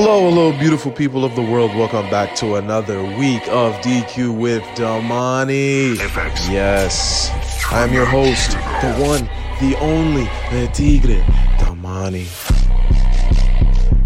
[0.00, 1.74] Hello, hello, beautiful people of the world.
[1.74, 5.96] Welcome back to another week of DQ with Damani.
[5.96, 6.48] FX.
[6.48, 7.32] Yes,
[7.72, 9.28] I am your host, the one,
[9.60, 11.20] the only, the Tigre,
[11.58, 12.28] Damani.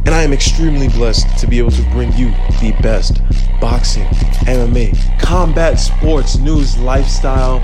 [0.07, 2.31] And I am extremely blessed to be able to bring you
[2.63, 3.21] the best
[3.61, 4.07] boxing,
[4.47, 7.63] MMA, combat sports, news, lifestyle,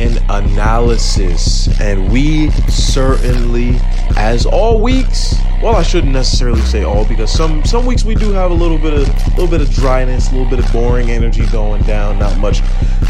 [0.00, 1.68] and analysis.
[1.78, 3.76] And we certainly,
[4.16, 8.32] as all weeks, well, I shouldn't necessarily say all because some some weeks we do
[8.32, 11.10] have a little bit of a little bit of dryness, a little bit of boring
[11.10, 12.60] energy going down, not much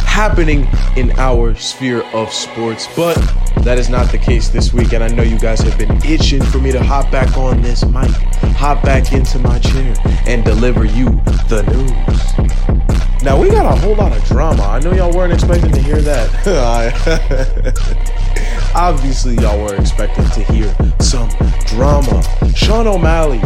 [0.04, 2.88] happening in our sphere of sports.
[2.96, 3.14] But
[3.58, 6.42] that is not the case this week, and I know you guys have been itching
[6.42, 8.10] for me to hop back on this mic,
[8.56, 9.94] hop back into my chair,
[10.26, 11.04] and deliver you
[11.48, 12.79] the news.
[13.22, 14.62] Now we got a whole lot of drama.
[14.62, 16.46] I know y'all weren't expecting to hear that.
[18.74, 21.28] Obviously, y'all were expecting to hear some
[21.66, 22.22] drama.
[22.54, 23.40] Sean O'Malley,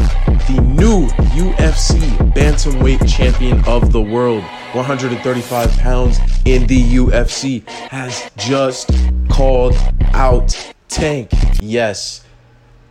[0.47, 1.98] the new UFC
[2.33, 4.45] bantamweight champion of the world,
[4.75, 8.92] 135 pounds in the UFC, has just
[9.28, 9.75] called
[10.12, 11.30] out Tank.
[11.61, 12.25] Yes,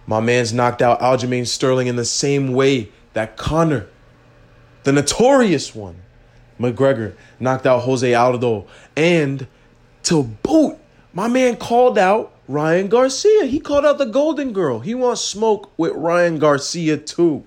[0.05, 3.87] my man's knocked out Aljamain Sterling in the same way that Conor,
[4.83, 6.02] the notorious one,
[6.63, 8.65] McGregor, knocked out Jose Aldo.
[8.95, 9.47] And
[10.03, 10.77] to boot,
[11.13, 13.45] my man called out Ryan Garcia.
[13.45, 14.79] He called out the Golden Girl.
[14.79, 17.43] He wants smoke with Ryan Garcia too.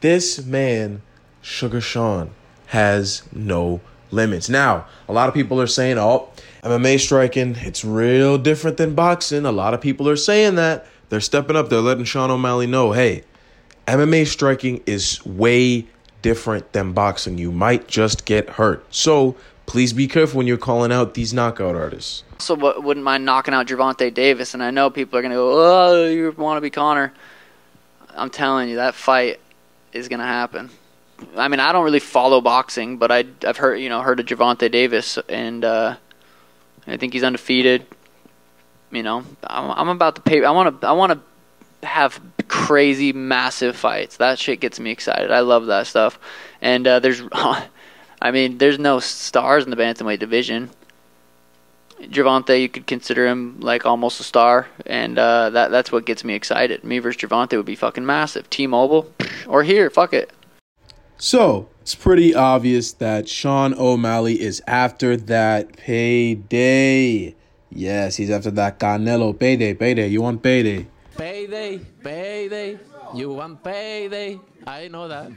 [0.00, 1.02] This man,
[1.42, 2.30] Suga Sean,
[2.66, 3.80] has no
[4.10, 4.48] limits.
[4.48, 6.28] Now, a lot of people are saying, oh,
[6.62, 9.44] MMA striking, it's real different than boxing.
[9.44, 10.86] A lot of people are saying that.
[11.08, 11.68] They're stepping up.
[11.68, 13.22] They're letting Sean O'Malley know, hey,
[13.86, 15.86] MMA striking is way
[16.26, 17.38] different than boxing.
[17.38, 18.84] You might just get hurt.
[18.92, 22.24] So please be careful when you're calling out these knockout artists.
[22.48, 26.08] W- wouldn't mind knocking out Gervonta Davis, and I know people are gonna go, "Oh,
[26.08, 27.12] you want to be Conor."
[28.16, 29.38] I'm telling you, that fight
[29.92, 30.70] is gonna happen.
[31.36, 34.26] I mean, I don't really follow boxing, but I I've heard you know heard of
[34.26, 35.94] Gervonta Davis, and uh,
[36.88, 37.86] I think he's undefeated.
[38.90, 40.42] You know, I'm, I'm about to pay.
[40.42, 42.20] I want to I want to have
[42.66, 44.16] crazy, massive fights.
[44.16, 45.30] That shit gets me excited.
[45.30, 46.18] I love that stuff.
[46.60, 50.70] And uh, there's, I mean, there's no stars in the bantamweight division.
[52.00, 56.24] Javante, you could consider him like almost a star, and uh, that that's what gets
[56.24, 56.84] me excited.
[56.84, 58.50] Me versus Javante would be fucking massive.
[58.50, 59.10] T-Mobile
[59.48, 60.30] or here, fuck it.
[61.16, 67.34] So it's pretty obvious that Sean O'Malley is after that payday.
[67.70, 69.72] Yes, he's after that Canelo payday.
[69.72, 70.08] Payday.
[70.08, 70.86] You want payday?
[71.16, 72.78] Payday, payday.
[73.14, 74.38] You want payday.
[74.66, 75.30] I know that.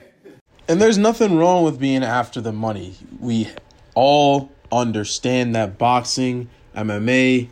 [0.67, 2.95] And there's nothing wrong with being after the money.
[3.19, 3.47] We
[3.95, 7.47] all understand that boxing, MMA,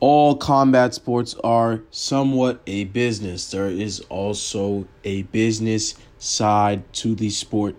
[0.00, 3.50] all combat sports are somewhat a business.
[3.50, 7.74] There is also a business side to the sport.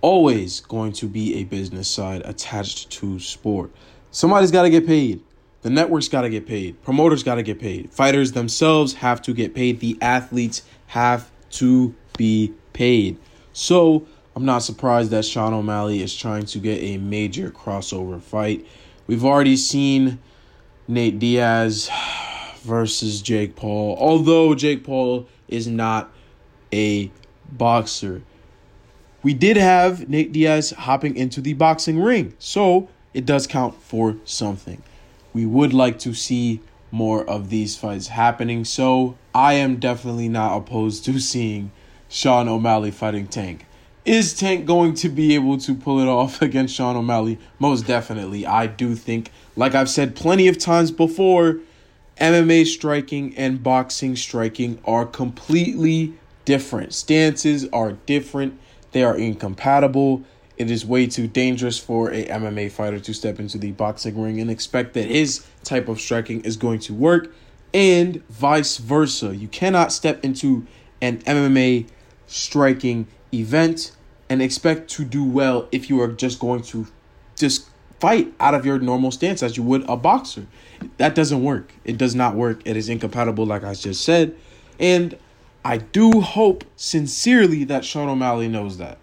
[0.00, 3.72] Always going to be a business side attached to sport.
[4.12, 5.22] Somebody's got to get paid.
[5.62, 6.82] The network's got to get paid.
[6.82, 7.92] Promoters got to get paid.
[7.92, 9.80] Fighters themselves have to get paid.
[9.80, 13.18] The athletes have to be paid.
[13.52, 18.66] So I'm not surprised that Sean O'Malley is trying to get a major crossover fight.
[19.06, 20.18] We've already seen
[20.88, 21.90] Nate Diaz
[22.62, 26.10] versus Jake Paul, although Jake Paul is not
[26.72, 27.10] a
[27.50, 28.22] boxer.
[29.22, 34.16] We did have Nate Diaz hopping into the boxing ring, so it does count for
[34.24, 34.82] something.
[35.32, 36.60] We would like to see
[36.90, 41.72] more of these fights happening, so I am definitely not opposed to seeing
[42.08, 43.66] Sean O'Malley fighting Tank.
[44.04, 47.38] Is Tank going to be able to pull it off against Sean O'Malley?
[47.58, 48.44] Most definitely.
[48.44, 51.60] I do think, like I've said plenty of times before,
[52.20, 56.14] MMA striking and boxing striking are completely
[56.44, 56.92] different.
[56.92, 58.58] Stances are different,
[58.92, 60.22] they are incompatible.
[60.56, 64.40] It is way too dangerous for a MMA fighter to step into the boxing ring
[64.40, 67.32] and expect that his type of striking is going to work,
[67.72, 69.34] and vice versa.
[69.34, 70.66] You cannot step into
[71.00, 71.88] an MMA
[72.26, 73.92] striking event
[74.28, 76.86] and expect to do well if you are just going to
[77.36, 77.68] just
[78.00, 80.46] fight out of your normal stance as you would a boxer.
[80.96, 81.72] That doesn't work.
[81.84, 82.60] It does not work.
[82.64, 84.34] It is incompatible, like I just said.
[84.78, 85.16] And
[85.64, 88.98] I do hope sincerely that Sean O'Malley knows that.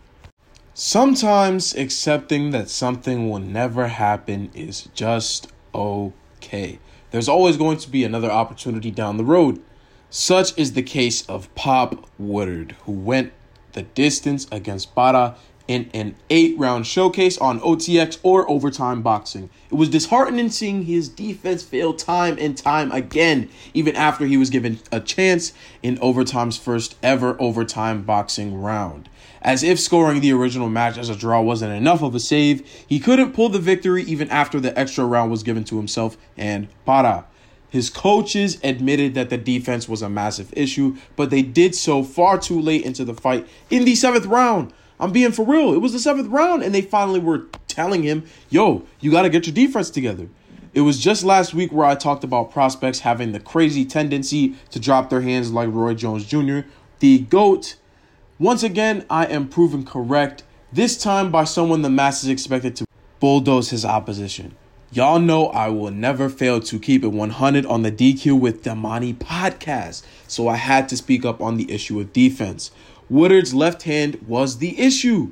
[0.81, 6.79] Sometimes accepting that something will never happen is just okay.
[7.11, 9.61] There's always going to be another opportunity down the road.
[10.09, 13.33] Such is the case of Pop Woodard, who went
[13.73, 15.35] the distance against Para
[15.69, 19.51] in an eight round showcase on OTX or Overtime Boxing.
[19.69, 24.49] It was disheartening seeing his defense fail time and time again, even after he was
[24.49, 29.09] given a chance in Overtime's first ever Overtime Boxing round.
[29.43, 32.99] As if scoring the original match as a draw wasn't enough of a save, he
[32.99, 37.25] couldn't pull the victory even after the extra round was given to himself and Para.
[37.69, 42.39] His coaches admitted that the defense was a massive issue, but they did so far
[42.39, 44.73] too late into the fight in the seventh round.
[44.99, 45.73] I'm being for real.
[45.73, 49.29] It was the seventh round, and they finally were telling him, yo, you got to
[49.29, 50.27] get your defense together.
[50.73, 54.79] It was just last week where I talked about prospects having the crazy tendency to
[54.79, 56.59] drop their hands like Roy Jones Jr.,
[56.99, 57.75] the GOAT.
[58.37, 62.85] Once again, I am proven correct, this time by someone the masses expected to
[63.19, 64.55] bulldoze his opposition.
[64.91, 69.15] Y'all know I will never fail to keep it 100 on the DQ with Damani
[69.15, 72.71] podcast, so I had to speak up on the issue of defense.
[73.09, 75.31] Woodard's left hand was the issue.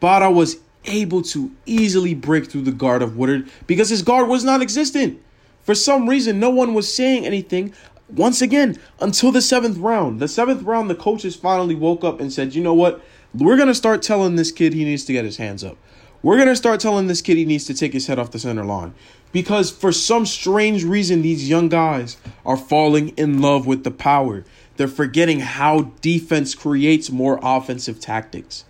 [0.00, 4.44] Para was able to easily break through the guard of Woodard because his guard was
[4.44, 5.20] non existent.
[5.62, 7.74] For some reason, no one was saying anything
[8.08, 10.20] once again until the seventh round.
[10.20, 13.02] The seventh round, the coaches finally woke up and said, you know what?
[13.34, 15.76] We're going to start telling this kid he needs to get his hands up.
[16.22, 18.38] We're going to start telling this kid he needs to take his head off the
[18.38, 18.94] center line.
[19.32, 24.44] Because for some strange reason, these young guys are falling in love with the power.
[24.76, 28.64] They're forgetting how defense creates more offensive tactics.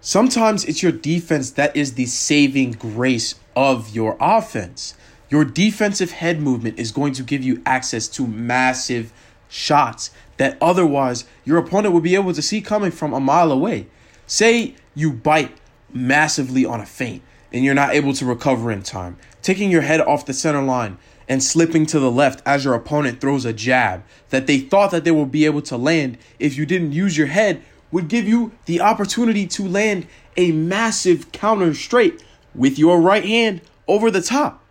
[0.00, 4.94] Sometimes it's your defense that is the saving grace of your offense.
[5.30, 9.12] Your defensive head movement is going to give you access to massive
[9.48, 13.86] shots that otherwise your opponent would be able to see coming from a mile away.
[14.26, 15.56] Say you bite
[15.92, 17.22] massively on a feint
[17.52, 20.98] and you're not able to recover in time, taking your head off the center line
[21.28, 25.04] and slipping to the left as your opponent throws a jab that they thought that
[25.04, 28.52] they would be able to land if you didn't use your head would give you
[28.64, 32.22] the opportunity to land a massive counter straight
[32.54, 34.62] with your right hand over the top.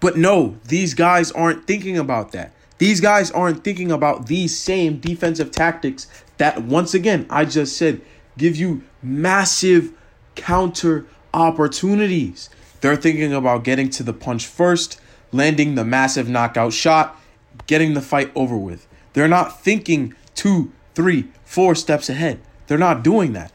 [0.00, 2.52] But no, these guys aren't thinking about that.
[2.78, 6.06] These guys aren't thinking about these same defensive tactics
[6.36, 8.00] that, once again, I just said
[8.36, 9.92] give you massive
[10.36, 12.48] counter opportunities.
[12.80, 15.00] They're thinking about getting to the punch first,
[15.32, 17.20] landing the massive knockout shot,
[17.66, 18.86] getting the fight over with.
[19.12, 22.40] They're not thinking two, three, four steps ahead.
[22.66, 23.52] They're not doing that.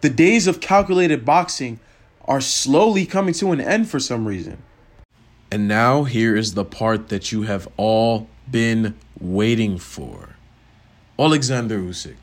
[0.00, 1.80] The days of calculated boxing
[2.24, 4.62] are slowly coming to an end for some reason.
[5.50, 10.30] And now here is the part that you have all been waiting for.
[11.18, 12.16] Alexander Usyk,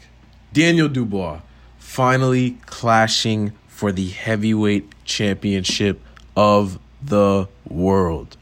[0.52, 1.42] Daniel Dubois
[1.78, 6.02] finally clashing for the heavyweight championship
[6.36, 8.36] of the world.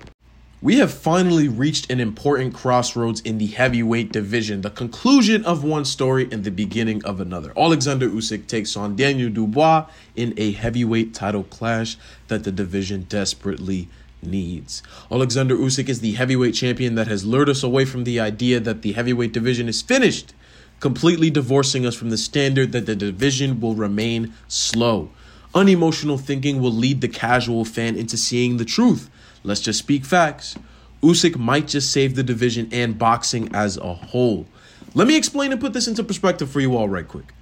[0.68, 5.86] We have finally reached an important crossroads in the heavyweight division, the conclusion of one
[5.86, 7.54] story and the beginning of another.
[7.56, 9.86] Alexander Usyk takes on Daniel Dubois
[10.18, 11.96] in a heavyweight title clash
[12.28, 13.88] that the division desperately
[14.22, 14.84] needs.
[15.10, 18.82] Alexander Usyk is the heavyweight champion that has lured us away from the idea that
[18.82, 20.34] the heavyweight division is finished,
[20.82, 25.12] completely divorcing us from the standard that the division will remain slow.
[25.56, 29.10] Unemotional thinking will lead the casual fan into seeing the truth.
[29.48, 30.58] Let's just speak facts.
[31.02, 34.46] Usyk might just save the division and boxing as a whole.
[34.94, 37.34] Let me explain and put this into perspective for you all right quick.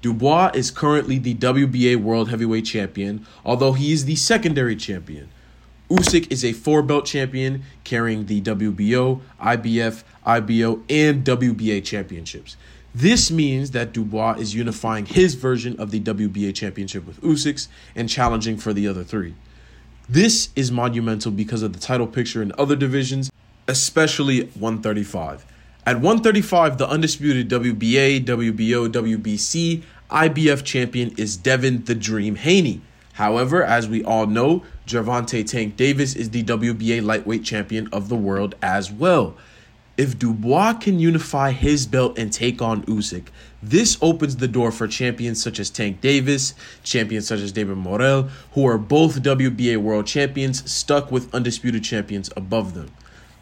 [0.00, 5.28] Dubois is currently the WBA World Heavyweight Champion, although he is the secondary champion.
[5.90, 12.56] Usyk is a four belt champion carrying the WBO, IBF, IBO, and WBA championships.
[12.94, 18.08] This means that Dubois is unifying his version of the WBA championship with Usyk's and
[18.08, 19.34] challenging for the other three.
[20.12, 23.30] This is monumental because of the title picture in other divisions,
[23.68, 25.46] especially 135.
[25.86, 32.80] At 135, the undisputed WBA, WBO, WBC, IBF champion is Devin the Dream Haney.
[33.12, 38.16] However, as we all know, Gervonta Tank Davis is the WBA lightweight champion of the
[38.16, 39.36] world as well.
[39.96, 43.26] If Dubois can unify his belt and take on Usyk,
[43.62, 48.28] this opens the door for champions such as Tank Davis, champions such as David Morrell,
[48.52, 52.90] who are both WBA world champions, stuck with undisputed champions above them.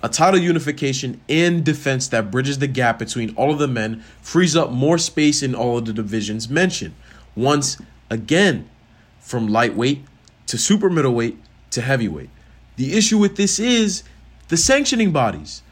[0.02, 4.56] A title unification and defense that bridges the gap between all of the men frees
[4.56, 6.94] up more space in all of the divisions mentioned.
[7.34, 7.78] Once
[8.10, 8.68] again,
[9.20, 10.04] from lightweight
[10.46, 11.36] to super middleweight
[11.70, 12.30] to heavyweight.
[12.76, 14.04] The issue with this is
[14.48, 15.62] the sanctioning bodies.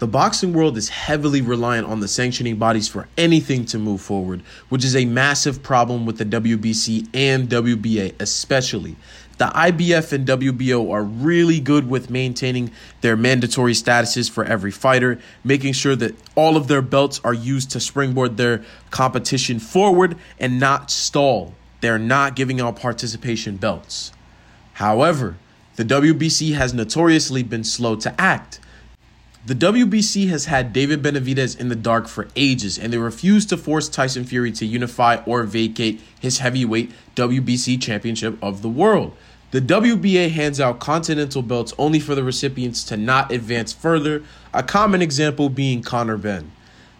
[0.00, 4.40] The boxing world is heavily reliant on the sanctioning bodies for anything to move forward,
[4.70, 8.96] which is a massive problem with the WBC and WBA, especially.
[9.36, 12.70] The IBF and WBO are really good with maintaining
[13.02, 17.70] their mandatory statuses for every fighter, making sure that all of their belts are used
[17.72, 21.54] to springboard their competition forward and not stall.
[21.82, 24.12] they're not giving out participation belts.
[24.74, 25.36] However,
[25.76, 28.60] the WBC has notoriously been slow to act.
[29.46, 33.56] The WBC has had David Benavidez in the dark for ages, and they refuse to
[33.56, 39.16] force Tyson Fury to unify or vacate his heavyweight WBC championship of the world.
[39.52, 44.62] The WBA hands out continental belts only for the recipients to not advance further, a
[44.62, 46.52] common example being Conor Benn.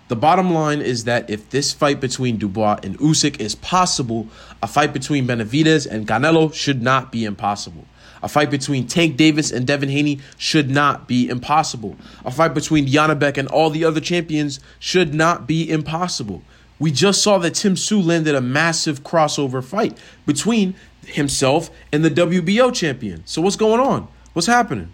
[0.09, 4.29] The bottom line is that if this fight between Dubois and Usyk is possible,
[4.63, 7.85] a fight between Benavidez and Canelo should not be impossible.
[8.23, 11.97] A fight between Tank Davis and Devin Haney should not be impossible.
[12.25, 16.43] A fight between Janibek and all the other champions should not be impossible.
[16.79, 20.75] We just saw that Tim Tszyu landed a massive crossover fight between
[21.05, 23.23] himself and the WBO champion.
[23.27, 24.09] So what's going on?
[24.33, 24.93] What's happening?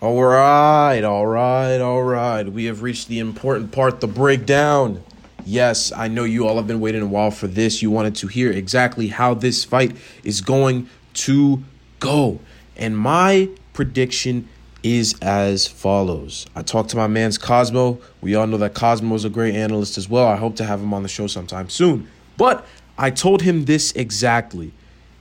[0.00, 2.44] All right, all right, all right.
[2.44, 5.02] We have reached the important part, the breakdown.
[5.44, 7.80] Yes, I know you all have been waiting a while for this.
[7.82, 11.64] You wanted to hear exactly how this fight is going to
[12.00, 12.40] go.
[12.76, 14.48] And my prediction
[14.82, 16.46] is as follows.
[16.54, 17.98] I talked to my man's Cosmo.
[18.20, 20.26] We all know that Cosmo is a great analyst as well.
[20.26, 22.08] I hope to have him on the show sometime soon.
[22.36, 22.64] But
[22.96, 24.72] I told him this exactly.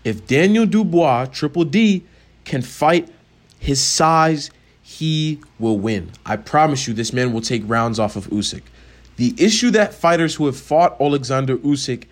[0.03, 2.03] If Daniel Dubois, Triple D,
[2.46, 3.10] can fight
[3.60, 6.12] his size, he will win.
[6.25, 8.62] I promise you, this man will take rounds off of Usyk.
[9.17, 12.05] The issue that fighters who have fought Alexander Usyk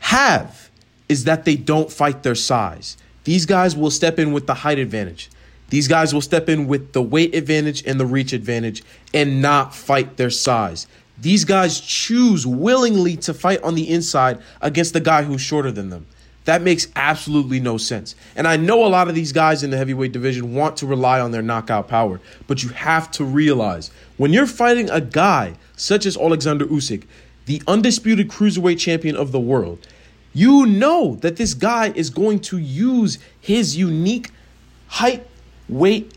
[0.00, 0.70] have
[1.08, 2.96] is that they don't fight their size.
[3.24, 5.30] These guys will step in with the height advantage.
[5.68, 8.82] These guys will step in with the weight advantage and the reach advantage
[9.14, 10.86] and not fight their size.
[11.20, 15.90] These guys choose willingly to fight on the inside against the guy who's shorter than
[15.90, 16.06] them.
[16.46, 18.14] That makes absolutely no sense.
[18.34, 21.20] And I know a lot of these guys in the heavyweight division want to rely
[21.20, 26.06] on their knockout power, but you have to realize when you're fighting a guy such
[26.06, 27.04] as Alexander Usyk,
[27.46, 29.86] the undisputed cruiserweight champion of the world,
[30.32, 34.30] you know that this guy is going to use his unique
[34.86, 35.26] height,
[35.68, 36.14] weight,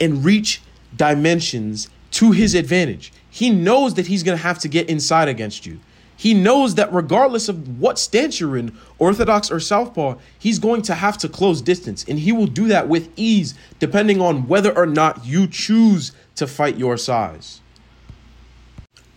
[0.00, 0.62] and reach
[0.96, 3.12] dimensions to his advantage.
[3.30, 5.80] He knows that he's going to have to get inside against you.
[6.16, 10.94] He knows that regardless of what stance you're in, orthodox or southpaw, he's going to
[10.94, 12.04] have to close distance.
[12.06, 16.46] And he will do that with ease, depending on whether or not you choose to
[16.46, 17.62] fight your size.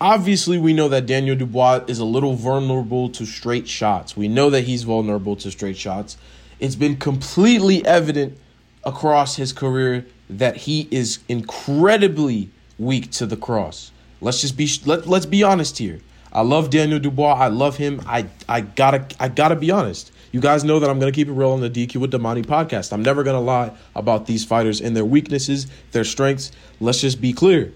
[0.03, 4.17] Obviously, we know that Daniel Dubois is a little vulnerable to straight shots.
[4.17, 6.17] We know that he's vulnerable to straight shots.
[6.59, 8.37] It's been completely evident
[8.83, 13.93] across his career that he is incredibly weak to the cross.
[14.19, 16.01] Let's just be let, let's be honest here.
[16.33, 17.35] I love Daniel Dubois.
[17.35, 18.01] I love him.
[18.05, 20.11] I I gotta I gotta be honest.
[20.33, 22.91] You guys know that I'm gonna keep it real on the DQ with Damani podcast.
[22.91, 26.51] I'm never gonna lie about these fighters and their weaknesses, their strengths.
[26.81, 27.71] Let's just be clear.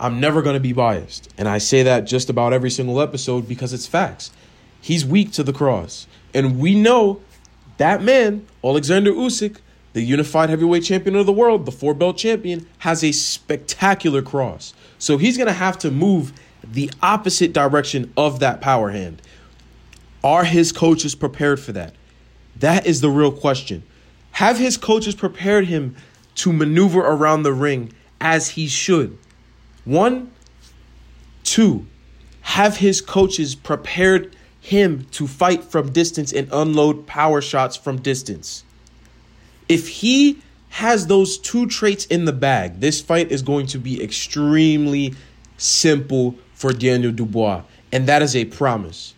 [0.00, 3.72] I'm never gonna be biased, and I say that just about every single episode because
[3.72, 4.30] it's facts.
[4.80, 7.20] He's weak to the cross, and we know
[7.78, 9.56] that man, Alexander Usyk,
[9.94, 14.72] the unified heavyweight champion of the world, the four belt champion, has a spectacular cross.
[15.00, 19.20] So he's gonna have to move the opposite direction of that power hand.
[20.22, 21.94] Are his coaches prepared for that?
[22.56, 23.82] That is the real question.
[24.32, 25.96] Have his coaches prepared him
[26.36, 29.18] to maneuver around the ring as he should?
[29.88, 30.32] One,
[31.44, 31.86] two,
[32.42, 38.64] have his coaches prepared him to fight from distance and unload power shots from distance?
[39.66, 44.02] If he has those two traits in the bag, this fight is going to be
[44.04, 45.14] extremely
[45.56, 49.14] simple for Daniel Dubois, and that is a promise.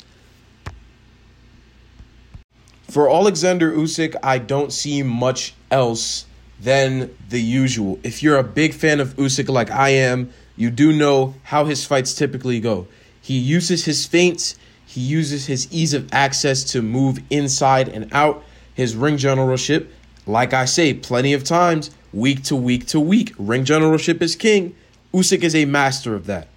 [2.88, 6.26] For Alexander Usyk, I don't see much else
[6.60, 7.98] than the usual.
[8.04, 11.86] If you're a big fan of Usyk like I am, you do know how his
[11.86, 12.86] fights typically go.
[13.22, 18.44] He uses his feints, he uses his ease of access to move inside and out,
[18.74, 19.90] his ring generalship.
[20.26, 24.74] Like I say, plenty of times, week to week to week, ring generalship is king.
[25.14, 26.48] Usyk is a master of that.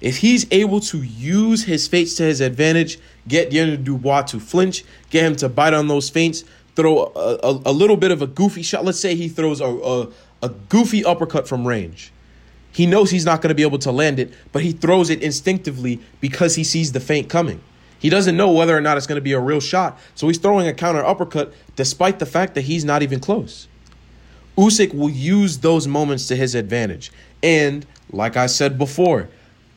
[0.00, 4.84] If he's able to use his feints to his advantage, get Daniel Dubois to flinch,
[5.10, 6.44] get him to bite on those feints,
[6.76, 8.84] throw a, a, a little bit of a goofy shot.
[8.84, 10.08] Let's say he throws a, a,
[10.44, 12.12] a goofy uppercut from range.
[12.72, 15.22] He knows he's not going to be able to land it, but he throws it
[15.22, 17.60] instinctively because he sees the feint coming.
[17.98, 20.38] He doesn't know whether or not it's going to be a real shot, so he's
[20.38, 23.66] throwing a counter uppercut despite the fact that he's not even close.
[24.56, 27.12] Usyk will use those moments to his advantage.
[27.42, 29.28] And like I said before,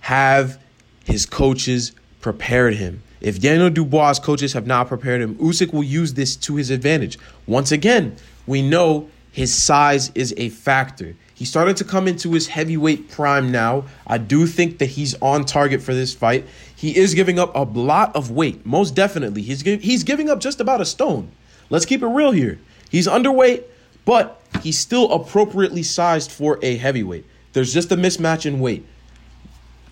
[0.01, 0.61] have
[1.05, 3.01] his coaches prepared him.
[3.19, 7.19] If Daniel Dubois' coaches have not prepared him, Usyk will use this to his advantage.
[7.45, 8.15] Once again,
[8.47, 11.15] we know his size is a factor.
[11.41, 13.85] He's starting to come into his heavyweight prime now.
[14.05, 16.45] I do think that he's on target for this fight.
[16.75, 19.41] He is giving up a lot of weight, most definitely.
[19.41, 21.31] He's gi- he's giving up just about a stone.
[21.71, 22.59] Let's keep it real here.
[22.91, 23.63] He's underweight,
[24.05, 27.25] but he's still appropriately sized for a heavyweight.
[27.53, 28.85] There's just a mismatch in weight.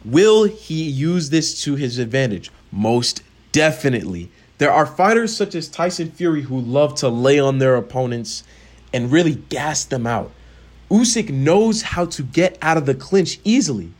[0.06, 2.52] Will he use this to his advantage?
[2.72, 4.30] Most definitely.
[4.60, 8.44] There are fighters such as Tyson Fury who love to lay on their opponents
[8.94, 10.32] and really gas them out.
[10.90, 13.92] Usyk knows how to get out of the clinch easily.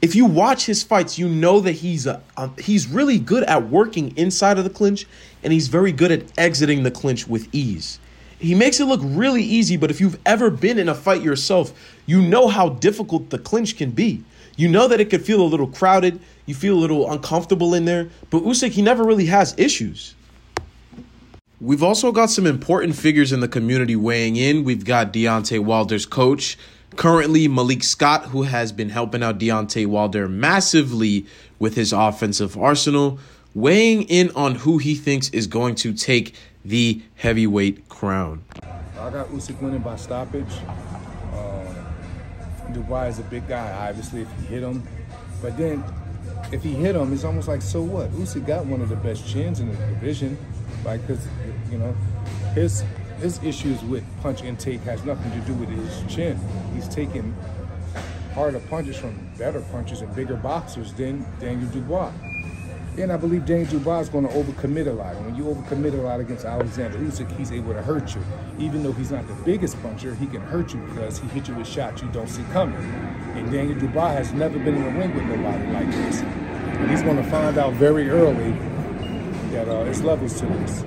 [0.00, 3.68] If you watch his fights, you know that he's a, um, he's really good at
[3.68, 5.06] working inside of the clinch
[5.42, 7.98] and he's very good at exiting the clinch with ease.
[8.38, 11.78] He makes it look really easy, but if you've ever been in a fight yourself,
[12.06, 14.24] you know how difficult the clinch can be.
[14.56, 17.84] You know that it could feel a little crowded, you feel a little uncomfortable in
[17.84, 20.14] there, but Usyk he never really has issues.
[21.62, 24.64] We've also got some important figures in the community weighing in.
[24.64, 26.56] We've got Deontay Wilder's coach,
[26.96, 31.26] currently Malik Scott, who has been helping out Deontay Wilder massively
[31.58, 33.18] with his offensive arsenal,
[33.54, 38.42] weighing in on who he thinks is going to take the heavyweight crown.
[38.98, 40.52] I got Usyk winning by stoppage.
[41.34, 44.88] Um, Dubois is a big guy, obviously, if he hit him.
[45.42, 45.84] But then,
[46.52, 48.10] if he hit him, it's almost like, so what?
[48.12, 50.38] Usyk got one of the best chins in the division,
[50.84, 51.26] like, because,
[51.70, 51.94] you know,
[52.54, 52.84] his
[53.20, 56.40] his issues with punch intake has nothing to do with his chin.
[56.74, 57.34] He's taking
[58.34, 62.12] harder punches from better punchers and bigger boxers than Daniel Dubois.
[62.98, 65.14] And I believe Daniel Dubois is going to overcommit a lot.
[65.22, 68.22] When you overcommit a lot against Alexander Usyk, he's able to hurt you.
[68.58, 71.54] Even though he's not the biggest puncher, he can hurt you because he hit you
[71.54, 72.76] with shots you don't see coming.
[73.36, 76.20] And Daniel Dubois has never been in a ring with nobody like this.
[76.20, 78.52] And he's going to find out very early
[79.50, 80.84] that uh, it's levels to this.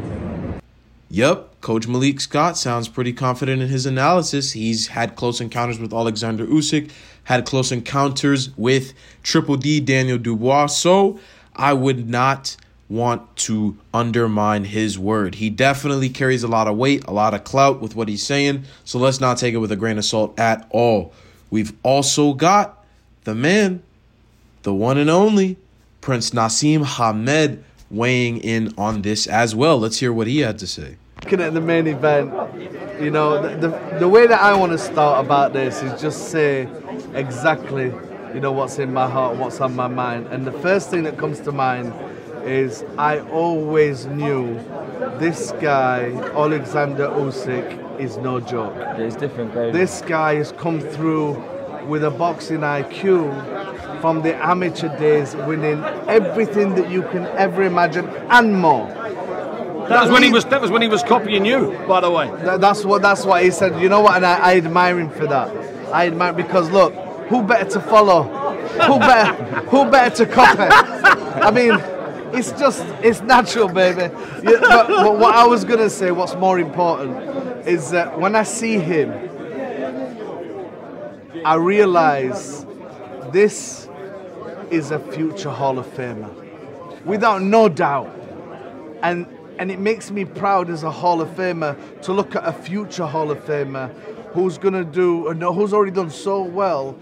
[1.10, 4.54] Yep, Coach Malik Scott sounds pretty confident in his analysis.
[4.54, 6.90] He's had close encounters with Alexander Usyk,
[7.26, 10.68] had close encounters with Triple D Daniel Dubois.
[10.68, 11.20] So
[11.56, 12.58] I would not
[12.90, 15.36] want to undermine his word.
[15.36, 18.66] He definitely carries a lot of weight, a lot of clout with what he's saying.
[18.84, 21.14] So let's not take it with a grain of salt at all.
[21.52, 22.84] We've also got
[23.24, 23.84] the man,
[24.64, 25.58] the one and only
[26.02, 27.64] Prince Naseem Hamed
[27.94, 29.78] weighing in on this as well.
[29.78, 30.98] Let's hear what he had to say.
[31.24, 32.34] Looking at the main event,
[33.02, 36.30] you know, the, the, the way that I want to start about this is just
[36.30, 36.68] say
[37.14, 37.94] exactly,
[38.34, 40.28] you know, what's in my heart, what's on my mind.
[40.28, 41.94] And the first thing that comes to mind
[42.44, 44.56] is I always knew
[45.18, 48.74] this guy, Alexander Usyk, is no joke.
[48.76, 49.72] It's different, Grave.
[49.72, 51.42] This guy has come through
[51.88, 53.63] with a boxing IQ
[54.04, 58.86] from the amateur days, winning everything that you can ever imagine and more.
[59.88, 60.44] That was when he was.
[60.44, 62.28] That was when he was copying you, by the way.
[62.28, 63.80] Th- That's what that's what he said.
[63.82, 64.18] You know what?
[64.18, 65.48] And I, I admire him for that.
[65.94, 66.94] I admire because look,
[67.30, 68.24] who better to follow?
[68.24, 69.34] Who better?
[69.72, 70.64] who better to copy?
[71.42, 71.80] I mean,
[72.38, 74.02] it's just it's natural, baby.
[74.44, 78.44] Yeah, but, but what I was gonna say, what's more important, is that when I
[78.44, 79.12] see him,
[81.46, 82.66] I realize
[83.32, 83.88] this
[84.74, 86.32] is a future Hall of Famer,
[87.06, 88.10] without no doubt.
[89.04, 89.28] And
[89.60, 93.06] and it makes me proud as a Hall of Famer to look at a future
[93.06, 93.94] Hall of Famer
[94.34, 96.98] who's gonna do uh, and who's already done so well.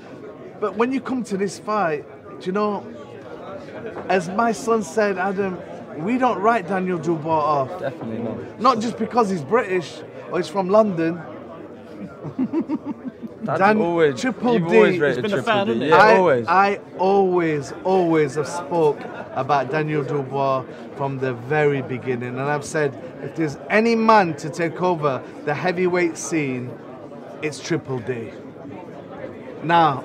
[0.60, 2.06] But when you come to this fight,
[2.40, 2.86] do you know,
[4.10, 5.58] as my son said, Adam,
[6.00, 7.80] we don't write Daniel Dubois off.
[7.80, 8.60] Definitely not.
[8.60, 11.22] Not just because he's British or he's from London.
[13.44, 14.76] That's Dan- always Triple You've D.
[14.78, 15.88] always rated been a Triple fan, D.
[15.88, 16.48] Yeah, I, always.
[16.48, 19.00] I always, always have spoke
[19.34, 20.64] about Daniel Dubois
[20.96, 25.54] from the very beginning, and I've said if there's any man to take over the
[25.56, 26.70] heavyweight scene,
[27.42, 28.32] it's Triple D.
[29.64, 30.04] Now,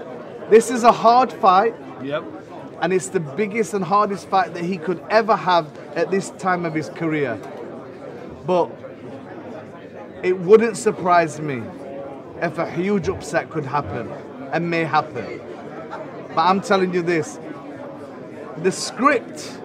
[0.49, 2.25] this is a hard fight, Yep.
[2.81, 6.65] and it's the biggest and hardest fight that he could ever have at this time
[6.65, 7.39] of his career.
[8.47, 8.71] But
[10.23, 11.63] it wouldn't surprise me
[12.43, 14.11] if a huge upset could happen
[14.53, 15.41] and may happen.
[16.35, 17.39] But I'm telling you this
[18.59, 19.59] the script,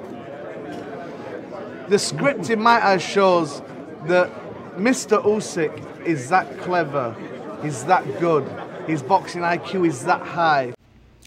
[1.87, 3.61] the script in my eyes shows
[4.05, 4.29] that
[4.77, 5.23] Mr.
[5.23, 7.15] Usyk is that clever,
[7.61, 8.47] he's that good,
[8.87, 10.73] his boxing IQ is that high.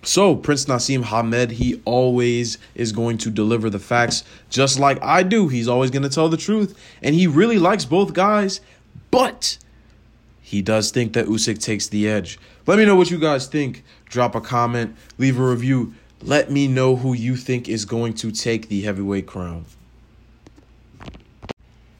[0.02, 5.22] So, Prince Naseem Hamed, he always is going to deliver the facts just like I
[5.22, 5.48] do.
[5.48, 6.78] He's always going to tell the truth.
[7.02, 8.60] And he really likes both guys,
[9.10, 9.56] but
[10.44, 12.38] he does think that Usyk takes the edge.
[12.66, 13.82] Let me know what you guys think.
[14.04, 15.94] Drop a comment, leave a review.
[16.20, 19.64] Let me know who you think is going to take the heavyweight crown.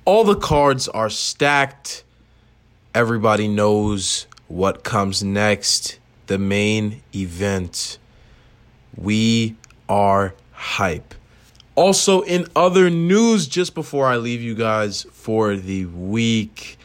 [0.04, 2.04] All the cards are stacked.
[2.94, 7.98] everybody knows what comes next the main event.
[8.94, 9.56] We
[9.88, 11.14] are hype.
[11.76, 16.76] Also, in other news, just before I leave you guys for the week,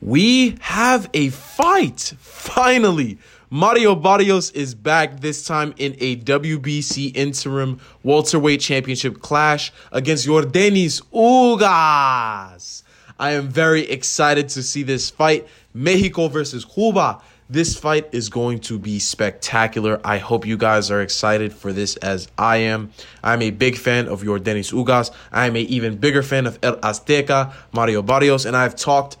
[0.00, 2.14] we have a fight.
[2.18, 3.18] Finally,
[3.50, 11.02] Mario Barrios is back this time in a WBC interim welterweight championship clash against Yordenis
[11.12, 12.82] Ugas.
[13.18, 15.46] I am very excited to see this fight.
[15.74, 17.20] Mexico versus Cuba.
[17.50, 20.00] This fight is going to be spectacular.
[20.04, 22.92] I hope you guys are excited for this as I am.
[23.24, 25.10] I'm a big fan of Yordenis Ugas.
[25.32, 29.16] I am a even bigger fan of El Azteca, Mario Barrios, and I've talked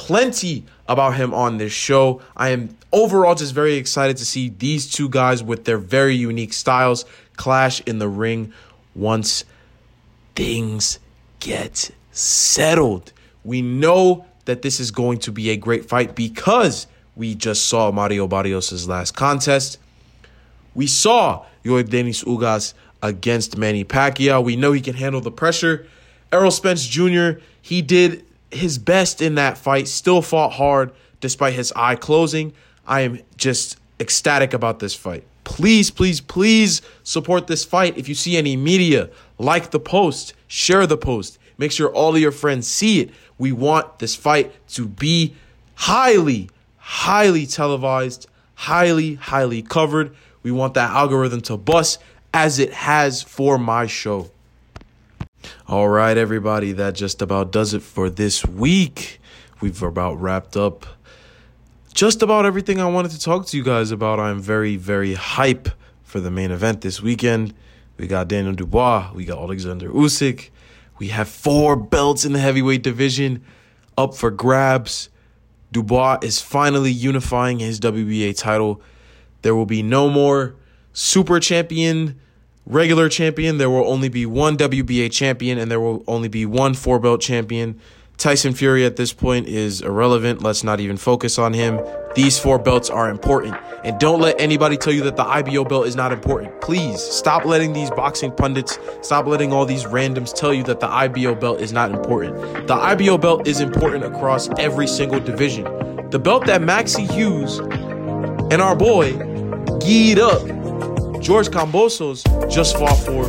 [0.00, 2.22] plenty about him on this show.
[2.34, 6.54] I am overall just very excited to see these two guys with their very unique
[6.54, 7.04] styles
[7.36, 8.50] clash in the ring
[8.94, 9.44] once
[10.34, 10.98] things
[11.38, 13.12] get settled.
[13.44, 17.90] We know that this is going to be a great fight because we just saw
[17.90, 19.76] Mario Barrios' last contest.
[20.74, 24.42] We saw Yordenis Ugas against Manny Pacquiao.
[24.42, 25.86] We know he can handle the pressure.
[26.32, 31.72] Errol Spence Jr., he did his best in that fight, still fought hard despite his
[31.76, 32.52] eye closing.
[32.86, 35.24] I am just ecstatic about this fight.
[35.44, 37.96] Please, please, please support this fight.
[37.98, 42.20] If you see any media, like the post, share the post, make sure all of
[42.20, 43.10] your friends see it.
[43.38, 45.34] We want this fight to be
[45.74, 50.14] highly, highly televised, highly, highly covered.
[50.42, 52.00] We want that algorithm to bust
[52.32, 54.30] as it has for my show.
[55.70, 59.20] All right, everybody, that just about does it for this week.
[59.60, 60.84] We've about wrapped up
[61.94, 64.18] just about everything I wanted to talk to you guys about.
[64.18, 65.68] I'm very, very hype
[66.02, 67.54] for the main event this weekend.
[67.98, 70.50] We got Daniel Dubois, we got Alexander Usyk.
[70.98, 73.44] We have four belts in the heavyweight division
[73.96, 75.08] up for grabs.
[75.70, 78.82] Dubois is finally unifying his WBA title.
[79.42, 80.56] There will be no more
[80.92, 82.20] super champion,
[82.66, 83.58] regular champion.
[83.58, 87.20] There will only be one WBA champion, and there will only be one four belt
[87.20, 87.80] champion.
[88.20, 90.42] Tyson Fury at this point is irrelevant.
[90.42, 91.80] Let's not even focus on him.
[92.14, 93.56] These four belts are important.
[93.82, 96.60] And don't let anybody tell you that the IBO belt is not important.
[96.60, 100.86] Please stop letting these boxing pundits, stop letting all these randoms tell you that the
[100.86, 102.66] IBO belt is not important.
[102.66, 105.64] The IBO belt is important across every single division.
[106.10, 107.58] The belt that Maxi Hughes
[108.52, 109.12] and our boy,
[109.80, 110.59] Geed Up,
[111.30, 113.24] George Kambosos, just fought for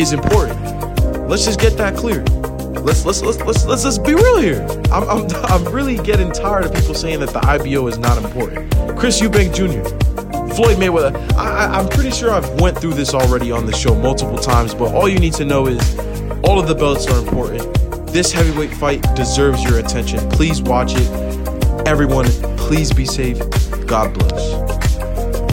[0.00, 0.58] is important.
[1.28, 2.22] Let's just get that clear.
[2.80, 4.66] Let's let's let's let's let's, let's be real here.
[4.90, 8.72] I'm, I'm I'm really getting tired of people saying that the IBO is not important.
[8.98, 9.86] Chris Eubank Jr.,
[10.54, 11.14] Floyd Mayweather.
[11.34, 14.74] I, I, I'm pretty sure I've went through this already on the show multiple times,
[14.74, 15.98] but all you need to know is
[16.44, 17.62] all of the belts are important.
[18.06, 20.26] This heavyweight fight deserves your attention.
[20.30, 21.86] Please watch it.
[21.86, 22.24] Everyone,
[22.56, 23.38] please be safe.
[23.86, 24.83] God bless.